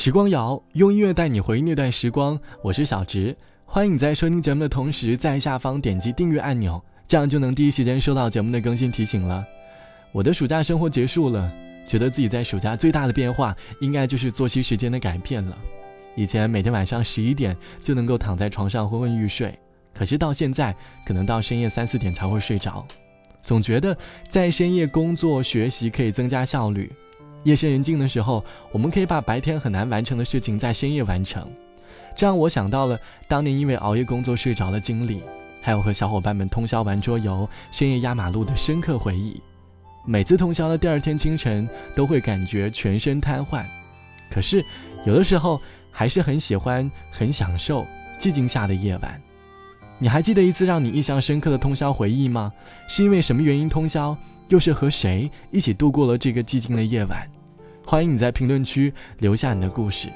[0.00, 9.44] 时光谣用音乐带你回忆那段时光，我是小植，欢迎你在收听节目的同时，在下方点击订阅按钮，这样就能第一时间收到节目的更新提醒了。
[10.12, 11.50] 我的暑假生活结束了，
[11.88, 15.58] 觉得自己在暑假最大的变化，应该就是作息时间的改变了。
[16.14, 19.52] 以前每天晚上十一点就能够躺在床上昏昏欲睡，
[19.92, 20.72] 可是到现在，
[21.04, 22.86] 可能到深夜三四点才会睡着。
[23.42, 26.88] 总觉得在深夜工作学习可以增加效率。
[27.44, 31.50] 夜深人静的时候，我们可以把白天很难完成的事情在深夜完成，
[32.16, 35.22] 这让我想到了当年因为熬夜工作睡着的经历，
[35.62, 39.40] 还有和小伙伴们通宵玩桌游、深夜压马路的深刻回忆。
[40.04, 43.62] 每次通宵的第二天清晨，都会感觉全身瘫痪。
[44.30, 44.64] 可是，
[45.04, 45.60] 有的时候
[45.90, 47.86] 还是很喜欢、很享受
[48.18, 49.20] 寂静下的夜晚。
[49.98, 52.52] 你还记得一次让你印象深刻的通宵回忆吗？
[52.88, 54.16] 是因为什么原因通宵？
[54.48, 57.30] 又是和谁一起度过了这个寂静的夜晚？
[57.84, 60.08] 欢迎你在评论区留下你的故事。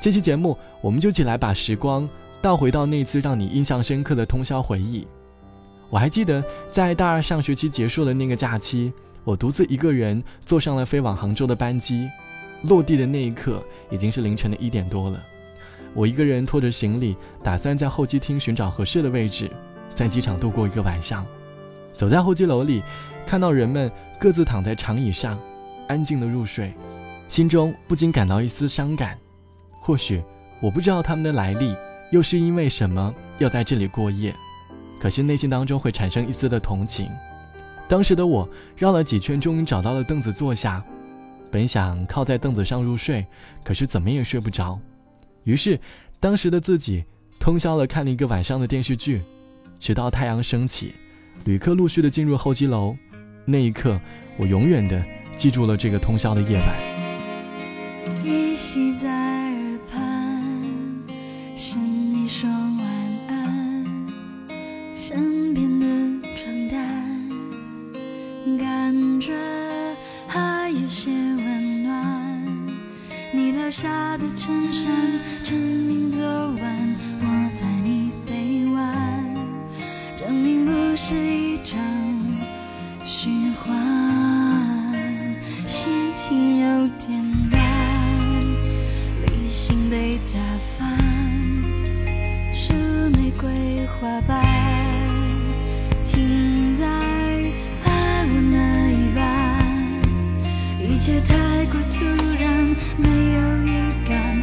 [0.00, 2.08] 这期节目，我们就一起来把时光
[2.40, 5.06] 倒回到那次让你印象深刻的通宵回忆。
[5.88, 8.92] 我还记得，在大二上学期结束的那个假期，
[9.24, 12.08] 我独自一个人坐上了飞往杭州的班机。
[12.62, 15.20] 落地的那一刻，已经是凌晨的一点多了。
[15.92, 19.50] 我一个人拖着行李，打算在候机厅寻找合适的位置，
[19.96, 21.26] 在机场度过一个晚上。
[21.96, 22.80] 走在候机楼里。
[23.30, 25.38] 看到人们各自躺在长椅上，
[25.86, 26.74] 安静的入睡，
[27.28, 29.16] 心中不禁感到一丝伤感。
[29.80, 30.20] 或许
[30.60, 31.72] 我不知道他们的来历，
[32.10, 34.34] 又是因为什么要在这里过夜，
[35.00, 37.06] 可是内心当中会产生一丝的同情。
[37.88, 40.82] 当时的我绕了几圈，终于找到了凳子坐下，
[41.52, 43.24] 本想靠在凳子上入睡，
[43.62, 44.76] 可是怎么也睡不着。
[45.44, 45.78] 于是，
[46.18, 47.04] 当时的自己
[47.38, 49.22] 通宵了看了一个晚上的电视剧，
[49.78, 50.94] 直到太阳升起，
[51.44, 52.96] 旅客陆续的进入候机楼。
[53.50, 54.00] 那一刻，
[54.36, 56.76] 我永远的记住了这个通宵的夜晚。
[58.24, 60.40] 依稀在耳畔，
[61.56, 62.86] 是你说晚
[63.28, 63.84] 安。
[64.96, 66.78] 身边的床单，
[68.58, 69.32] 感觉
[70.28, 72.42] 还有些温暖。
[73.32, 74.92] 你留下的衬衫，
[94.00, 94.42] 花瓣
[96.06, 96.86] 停在
[97.84, 99.20] 爱我那一半，
[100.80, 101.34] 一切太
[101.66, 102.02] 过突
[102.42, 103.68] 然，没有预
[104.08, 104.42] 感，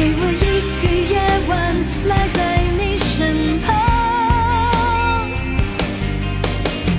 [0.00, 0.44] 给我一
[0.80, 1.14] 个夜
[1.46, 1.52] 晚，
[2.06, 2.40] 赖在
[2.78, 3.68] 你身旁，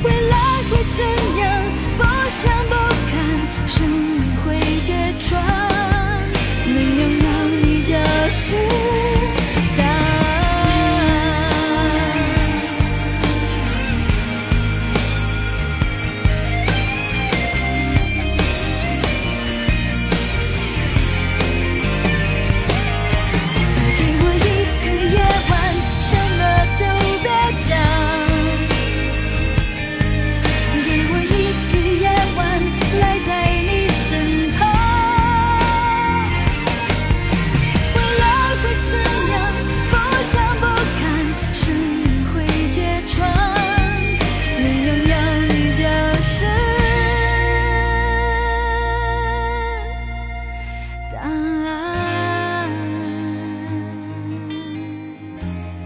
[0.03, 0.35] 未来
[0.69, 0.99] 会怎
[1.39, 1.41] 样？
[1.97, 2.39] 不想、
[2.69, 2.75] 不
[3.09, 3.11] 堪，
[3.67, 4.45] 生命会
[4.85, 4.89] 跌
[5.27, 5.60] 撞。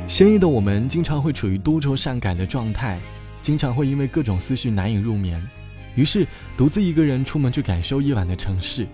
[0.07, 2.99] 深夜的我们经常会处于多愁善感的状态，
[3.41, 5.41] 经常会因为各种思绪难以入眠，
[5.95, 8.87] 于是独自一个人出门去感受夜晚的城市。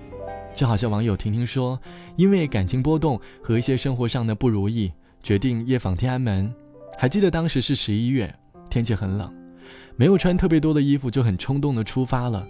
[0.53, 1.79] 就好像网友婷婷说，
[2.15, 4.91] 因为感情波动和一些生活上的不如意，
[5.21, 6.51] 决定夜访天安门。
[6.97, 8.33] 还记得当时是十一月，
[8.69, 9.33] 天气很冷，
[9.97, 12.45] 没有穿特别多的衣服，就很冲动的出发了。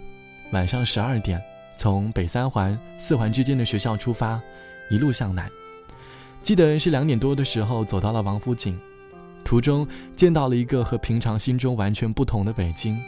[0.52, 1.40] 晚上十二点，
[1.76, 4.40] 从北三环、四环之间的学校出发，
[4.88, 5.50] 一路向南。
[6.42, 8.76] 记得是两点多的时候走到了王府井，
[9.44, 9.86] 途中
[10.16, 12.98] 见到了一个和平常心中完全不同的北京，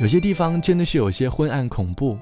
[0.00, 2.16] 有些地方真的是有些昏暗恐怖。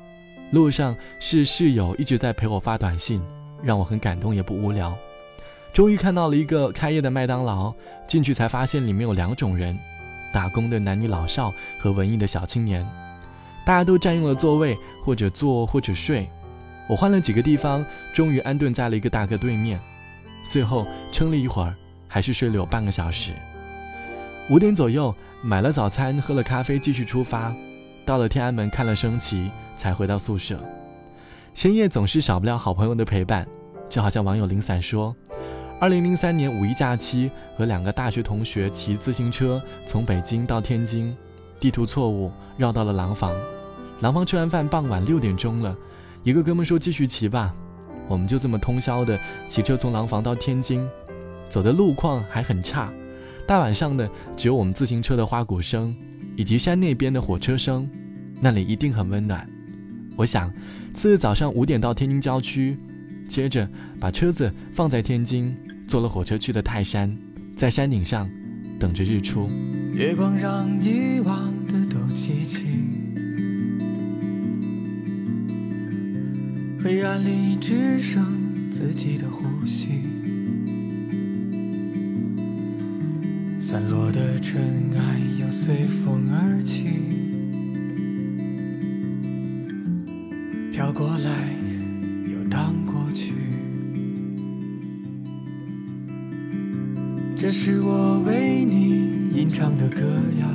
[0.52, 3.20] 路上是室友一直在陪我发短信，
[3.62, 4.96] 让我很感动也不无聊。
[5.74, 7.74] 终于看到了一个开业的麦当劳，
[8.06, 9.78] 进去才发现里面有两种人：
[10.32, 12.86] 打工的男女老少和文艺的小青年。
[13.66, 14.74] 大家都占用了座位，
[15.04, 16.26] 或者坐或者睡。
[16.88, 19.78] 我换了几个地方，终于安顿在了一个大哥对面。
[20.48, 21.74] 最后撑了一会儿，
[22.08, 23.32] 还是睡了有半个小时。
[24.48, 27.52] 五点左右买了早餐，喝了咖啡，继续出发。
[28.04, 30.58] 到了天安门看了升旗，才回到宿舍。
[31.54, 33.46] 深夜总是少不了好朋友的陪伴，
[33.88, 35.14] 就好像网友零散说：，
[35.80, 41.16] 二零零三年五一假期，和两个大学同学骑自行车从北京到天津，
[41.58, 43.32] 地图错误绕到了廊坊。
[44.00, 45.76] 廊坊吃完饭，傍晚六点钟了，
[46.22, 47.52] 一个哥们说继续骑吧。
[48.08, 49.18] 我们就这么通宵的
[49.48, 50.86] 骑车从廊坊到天津，
[51.50, 52.90] 走的路况还很差，
[53.46, 55.94] 大晚上的只有我们自行车的花鼓声，
[56.36, 57.88] 以及山那边的火车声，
[58.40, 59.48] 那里一定很温暖。
[60.16, 60.52] 我想，
[60.94, 62.78] 次日早上五点到天津郊区，
[63.28, 63.68] 接着
[64.00, 65.56] 把车子放在天津，
[65.86, 67.14] 坐了火车去的泰山，
[67.56, 68.30] 在山顶上
[68.78, 69.50] 等着日出。
[69.92, 72.95] 月光让遗忘的都记起。
[76.88, 79.88] 黑暗里只剩自己的呼吸，
[83.58, 84.62] 散落的尘
[84.96, 86.84] 埃又随风而起，
[90.70, 91.48] 飘过来
[92.32, 93.32] 又荡过去。
[97.34, 100.02] 这是我为你吟唱的歌
[100.38, 100.46] 谣，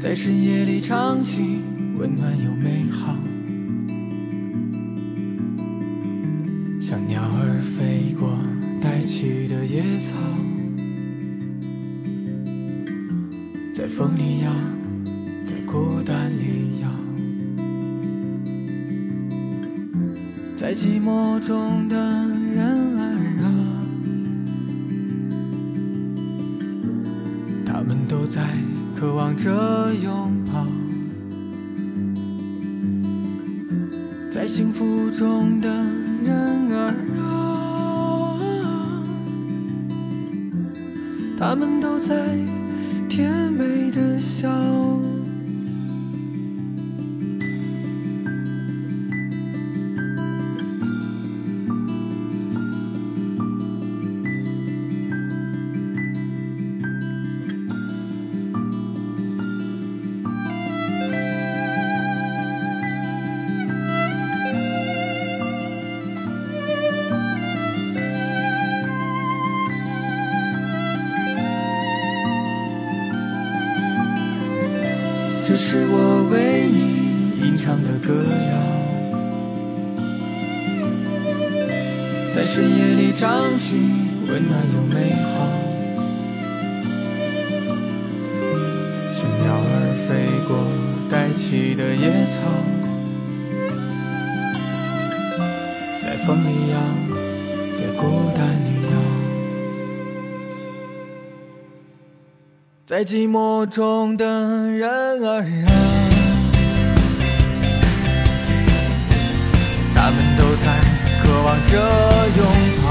[0.00, 1.58] 在深夜里唱起。
[1.96, 3.16] 温暖又美好，
[6.80, 8.36] 像鸟儿飞过
[8.80, 10.16] 带起的野草，
[13.72, 14.52] 在风里摇，
[15.44, 16.90] 在孤单里摇，
[20.56, 23.46] 在寂寞中的人儿啊，
[27.64, 28.42] 他们都在
[28.96, 30.43] 渴望着拥
[34.44, 35.68] 在幸福中的
[36.22, 38.36] 人儿啊，
[41.38, 42.14] 他们都在
[43.08, 44.53] 甜美的笑。
[75.56, 78.12] 这是我为你吟唱的歌
[78.50, 78.58] 谣，
[82.34, 83.76] 在深夜里唱起，
[84.26, 85.46] 温暖又美好，
[89.12, 90.58] 像鸟儿飞过
[91.08, 92.34] 带起的野草，
[96.02, 96.74] 在风里摇，
[97.78, 98.02] 在孤
[98.36, 98.42] 单
[102.86, 104.26] 在寂寞中的
[104.70, 104.86] 人
[105.24, 105.72] 儿啊，
[109.94, 110.66] 他们都在
[111.22, 111.72] 渴望着
[112.36, 112.44] 拥
[112.84, 112.86] 抱。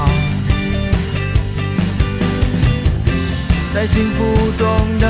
[3.72, 4.66] 在幸福中
[4.98, 5.06] 的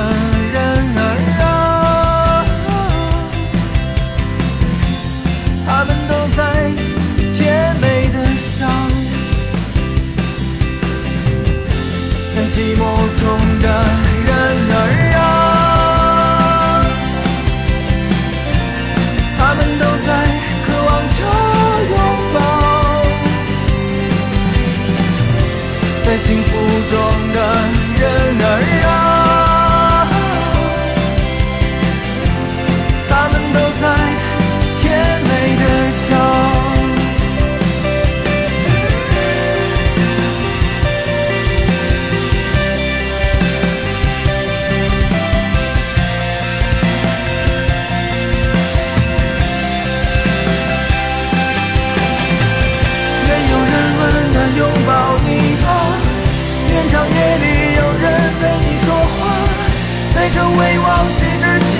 [60.36, 61.72] 放弃之前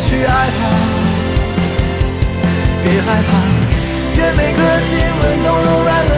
[0.00, 0.60] 去爱吧，
[2.82, 3.30] 别害怕，
[4.16, 4.90] 愿每个亲
[5.20, 6.10] 吻都柔软了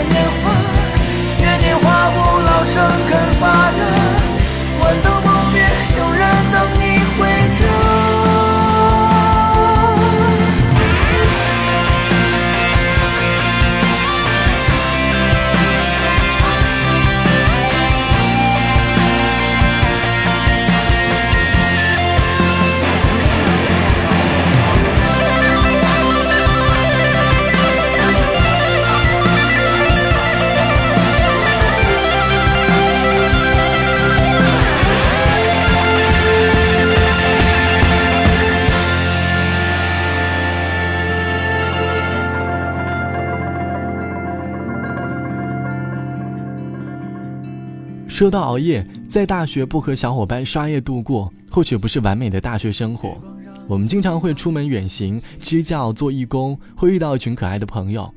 [48.15, 53.21] 说到熬夜，在大学不和小伙伴刷夜度过，或许不是完美的大学生活。
[53.67, 58.09] 我们经常会出门远行、支教、做义工，会遇到一群可爱的朋友。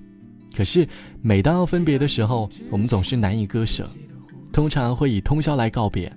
[0.56, 0.88] 可是，
[1.20, 3.90] 每当要分别的时候，我们总是难以割舍，
[4.54, 6.16] 通常会以通宵来告别。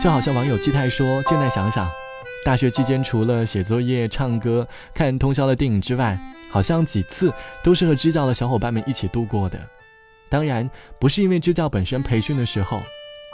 [0.00, 1.88] 就好像网友季太说：“现在想想，
[2.44, 6.16] 大学期间除了写作业、唱歌、看通宵的电影之外，
[6.52, 7.32] 好像几次
[7.64, 9.58] 都是和支教的小伙伴们一起度过的。
[10.28, 10.70] 当然，
[11.00, 12.80] 不是因为支教本身培训的时候。”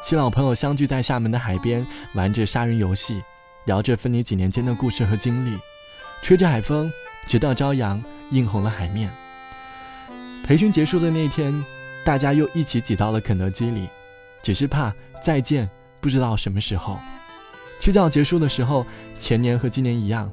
[0.04, 3.24] 新老朋友相聚在厦门的海边，玩着杀人游戏，
[3.64, 5.58] 聊着分离几年间的故事和经历，
[6.20, 6.92] 吹着海风，
[7.26, 9.10] 直到朝阳映红了海面。
[10.44, 11.64] 培训结束的那天，
[12.04, 13.88] 大家又一起挤到了肯德基里，
[14.42, 14.92] 只是怕
[15.22, 15.66] 再见
[16.02, 17.00] 不知道什么时候。
[17.80, 18.84] 支教结束的时候，
[19.16, 20.30] 前年和今年一样，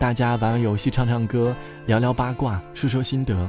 [0.00, 1.54] 大家玩玩游戏、唱唱歌、
[1.86, 3.48] 聊聊八卦、说说心得，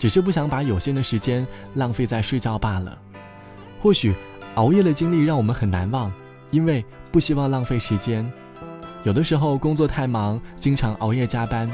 [0.00, 2.98] 只是不想把有限的时间浪费在睡觉罢了。
[3.78, 4.12] 或许。
[4.54, 6.12] 熬夜的经历让我们很难忘，
[6.50, 8.30] 因为不希望浪费时间。
[9.04, 11.70] 有的时候工作太忙，经常熬夜加班，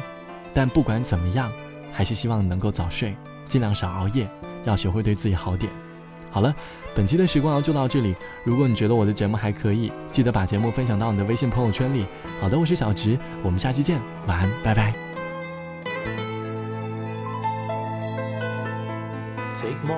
[0.54, 1.50] 但不管怎么样，
[1.92, 3.14] 还是希望能够早睡，
[3.48, 4.28] 尽量少熬夜，
[4.64, 5.70] 要学会对自己好点。
[6.30, 6.54] 好了，
[6.94, 8.14] 本期的时光就到这里。
[8.44, 12.06] 如果你觉得我的节目还可以，记得把节目分享到你的微信朋友圈里。
[12.40, 14.94] 好的，我是小直，我们下期见，晚安，拜拜。
[19.54, 19.96] 寂寞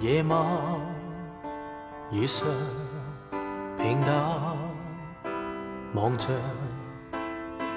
[0.00, 0.91] 夜晚。
[2.12, 2.46] 雨上
[3.78, 4.12] 平淡，
[5.94, 6.28] 望着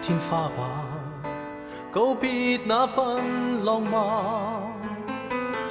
[0.01, 1.29] 天花板，
[1.89, 4.61] 告别那份浪漫，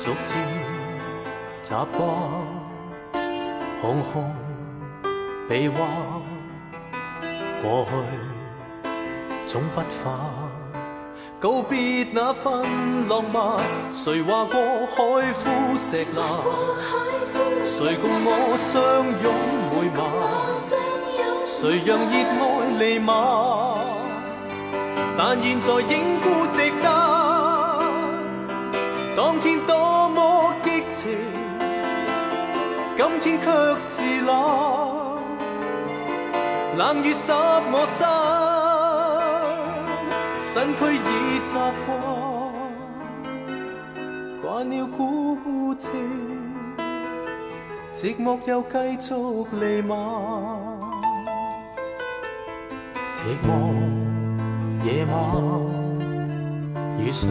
[0.01, 0.43] 逐渐
[1.63, 2.09] 习惯
[3.83, 4.35] 空空
[5.47, 5.79] 臂弯，
[7.63, 7.91] 过去
[9.47, 10.15] 总不返。
[11.39, 14.97] 告别那份浪漫，谁话过海
[15.35, 16.25] 枯石烂？
[17.65, 18.73] 谁共我相
[19.23, 19.27] 拥
[19.73, 20.01] 每晚？
[21.45, 23.11] 谁让热爱弥漫？
[25.17, 26.87] 但现在应孤寂单。
[29.17, 31.17] 当天多么激情，
[32.97, 33.47] 今天却
[33.79, 34.31] 是冷，
[36.77, 38.05] 冷雨湿我心。
[40.41, 40.99] 身躯已
[41.43, 41.51] 习
[41.87, 41.89] 惯，
[44.43, 45.89] 惯了孤寂，
[47.95, 49.15] 寂寞又继续
[49.53, 49.97] 弥漫。
[53.15, 53.49] 寂寞
[54.85, 55.15] 夜晚，
[56.99, 57.31] 雨上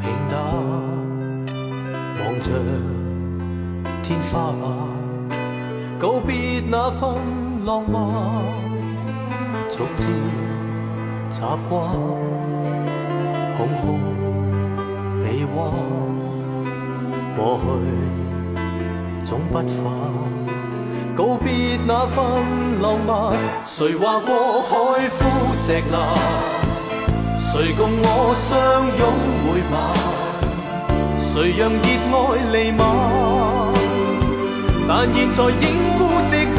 [0.00, 0.40] 平淡，
[2.18, 2.50] 望着
[4.02, 4.64] 天花板，
[5.98, 7.02] 告别那份
[7.66, 8.42] 浪漫，
[9.70, 10.08] 逐渐。
[11.28, 11.90] 习惯
[13.58, 14.00] 空空
[15.22, 15.70] 臂弯，
[17.36, 17.64] 过去
[19.26, 19.66] 总不返。
[21.16, 22.16] 告别那份
[22.80, 25.18] 浪漫，谁话过海枯
[25.56, 25.94] 石烂？
[27.40, 28.06] 谁共我
[28.46, 28.48] 相
[29.00, 29.02] 拥
[29.44, 29.74] 每晚？
[31.18, 31.86] 谁让热
[32.22, 32.80] 爱弥漫？
[34.86, 35.64] 但现在应
[35.98, 36.58] 孤寂单。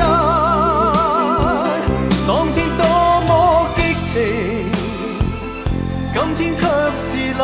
[2.27, 2.83] 当天多
[3.27, 3.31] 么
[3.77, 3.79] 激
[4.11, 4.13] 情。
[6.35, 6.61] 今天却
[6.93, 7.41] 是冷，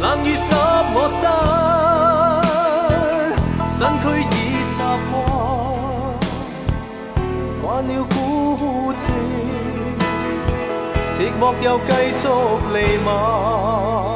[0.00, 0.48] 冷雨湿
[0.94, 1.24] 我心，
[7.66, 9.10] 玩，了孤寂，
[11.18, 12.28] 寂寞又继续
[12.72, 14.15] 弥漫。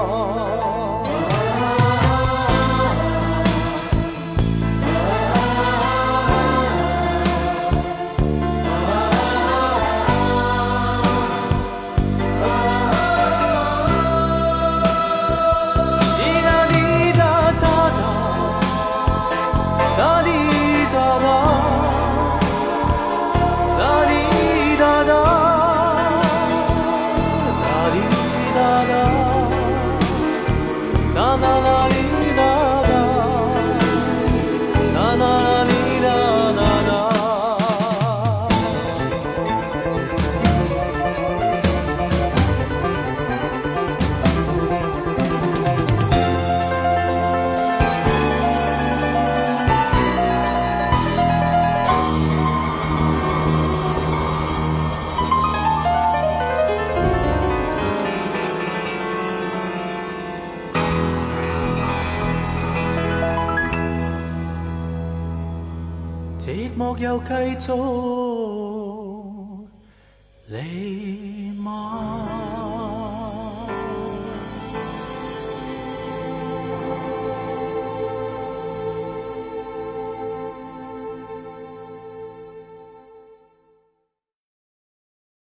[67.01, 67.73] 又继续